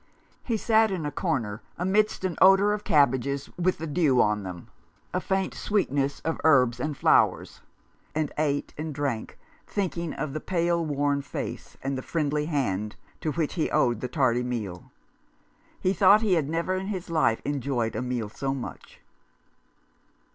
He 0.43 0.57
sat 0.57 0.89
in 0.89 1.05
a 1.05 1.11
corner 1.11 1.61
amidst 1.77 2.23
an 2.25 2.35
odour 2.41 2.73
of 2.73 2.83
cabbages 2.83 3.51
with 3.55 3.77
the 3.77 3.85
dew 3.85 4.19
on 4.19 4.41
them, 4.41 4.67
a 5.13 5.21
faint 5.21 5.53
sweetness 5.53 6.21
of 6.21 6.41
herbs 6.43 6.79
and 6.79 6.97
flowers, 6.97 7.61
and 8.15 8.31
ate 8.39 8.73
and 8.79 8.95
drank, 8.95 9.37
thinking 9.67 10.15
of 10.15 10.33
the 10.33 10.39
pale, 10.39 10.83
worn 10.83 11.21
face, 11.21 11.77
and 11.83 11.99
the 11.99 12.01
friendly 12.01 12.45
hand 12.47 12.95
to 13.19 13.31
which 13.33 13.53
he 13.53 13.69
owed 13.69 14.01
the 14.01 14.07
tardy 14.07 14.41
meal. 14.41 14.91
He 15.79 15.93
thought 15.93 16.23
he 16.23 16.33
had 16.33 16.49
never 16.49 16.73
in 16.73 16.87
his 16.87 17.11
life 17.11 17.39
enjoyed 17.45 17.95
a 17.95 18.01
meal 18.01 18.27
so 18.27 18.55
much. 18.55 19.01